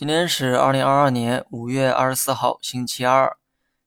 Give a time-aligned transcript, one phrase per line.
[0.00, 3.36] 今天是二零二二年五月二十四号，星期二。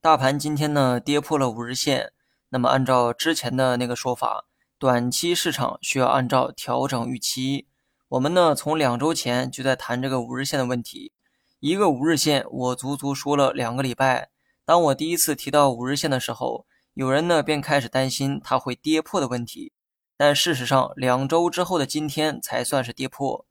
[0.00, 2.14] 大盘今天呢跌破了五日线。
[2.48, 4.46] 那么按照之前的那个说法，
[4.78, 7.66] 短期市场需要按照调整预期。
[8.08, 11.12] 我们呢从两周前就在谈这个五日线的问题。
[11.60, 14.30] 一个五日线，我足足说了两个礼拜。
[14.64, 16.64] 当我第一次提到五日线的时候，
[16.94, 19.74] 有人呢便开始担心它会跌破的问题。
[20.16, 23.44] 但事实上，两周之后的今天才算是跌破。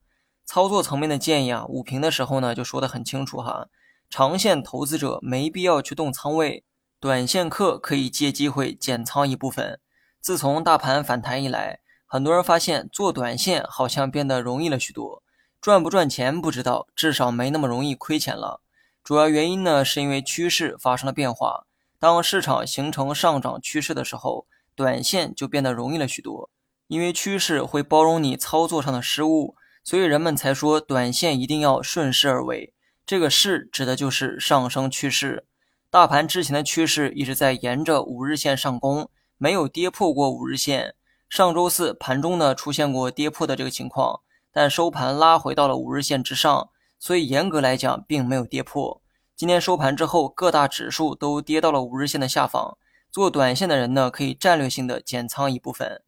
[0.48, 3.68] 操作层面的建议啊，午评的时候呢就说得很清楚哈，
[4.08, 6.64] 长线投资者没必要去动仓位，
[6.98, 9.78] 短线客可以借机会减仓一部分。
[10.22, 15.22] 自从大盘反弹以来，很多人发现做短线好像变得容易了许多，
[15.60, 18.62] 赚不赚钱不知道，至少没那么容易亏钱了。
[19.04, 21.66] 主要原因呢是因为趋势发生了变化，
[21.98, 26.48] 当市场形成上涨趋势的时候，短线就变得容易了许多，
[26.86, 29.54] 因为趋势会包容你操作上的失误。
[29.88, 32.74] 所以人们才说，短线一定要顺势而为。
[33.06, 35.46] 这个势指的就是上升趋势。
[35.88, 40.94] 大盘之前的趋势一直在沿着五日线上攻，没有跌破过五日线。
[41.30, 44.20] 上周四盘中呢出现过跌破的这个情况，
[44.52, 46.68] 但收盘拉回到了五日线之上，
[46.98, 49.00] 所以严格来讲并没有跌破。
[49.34, 52.76] 今天收盘之后，各大指数都跌到了五日线的下方。
[53.10, 56.02] 做短线的人呢，可以战略性的减仓一部分。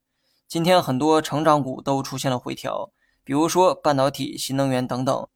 [0.47, 2.93] 今天很多成长股都出现了回调。
[3.25, 5.29] 比如说半导体、新能源等等。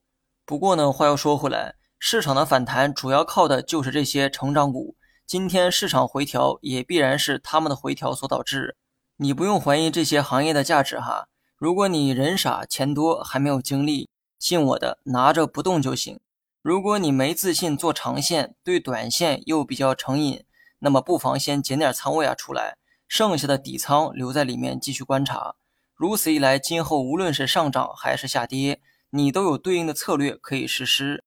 [0.45, 4.95] 不过呢，话又说回来，市场的反弹主要靠的就是这些成长股。
[5.25, 8.75] 今天市场回调，也必然是他们的回调所导致。
[9.17, 11.27] 你不用怀疑这些行业的价值哈。
[11.57, 16.19] 如果你人傻钱多还没有精力，信我的，拿着不动就行。
[16.61, 20.43] 如果你没自信做长线，对短线又比较成瘾，
[20.79, 25.55] 那么不妨先减点仓位啊出来，剩下的底仓留在里面继续观察。
[25.95, 31.23] 如此一来，今后无论是上涨还是下跌，你都有对应的策略可以实施。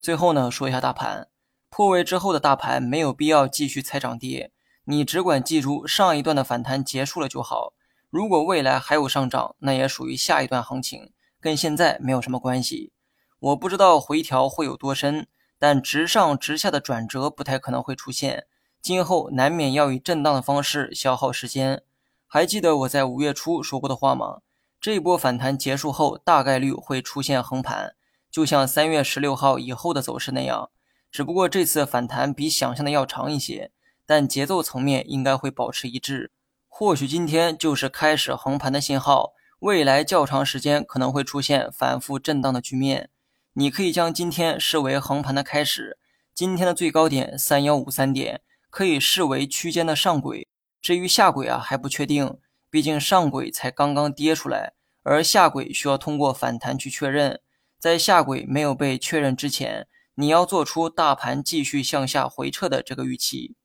[0.00, 1.28] 最后呢，说一下大盘
[1.68, 4.50] 破位之后的大盘没有必要继续猜涨跌，
[4.84, 7.74] 你只管记住上一段的反弹结束了就好。
[8.08, 12.92] 如果未来还有上涨，那也属于下一段行情，跟现在没有什么关系。
[13.38, 15.26] 我不知道回调会有多深，
[15.58, 18.46] 但直上直下的转折不太可能会出现，
[18.80, 21.82] 今后难免要以震荡的方式消耗时间。
[22.26, 24.40] 还记得我在五月初说过的话吗？
[24.80, 27.94] 这一波反弹结束后，大概率会出现横盘，
[28.30, 30.70] 就像三月十六号以后的走势那样。
[31.10, 33.70] 只不过这次反弹比想象的要长一些，
[34.04, 36.30] 但节奏层面应该会保持一致。
[36.68, 43.08] 或许今天就是开始横盘的信号，未来较长时间可能会出现反复震荡的局面。
[43.54, 45.96] 你可以将今天视为横盘的开始，
[46.34, 50.46] 今天的最高点三幺五三点可以视为区间的上轨。
[50.86, 52.38] 至于下轨啊，还不确定，
[52.70, 57.40] 毕竟上轨才刚刚跌出来，而下轨需要通过反弹去确认。
[57.76, 63.56] 在下轨没有被确认之前，你要做出大盘继续向下回撤的这个预期。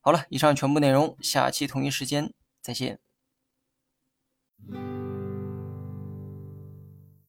[0.00, 2.98] 好了，以上全部内容，下期同一时间再见。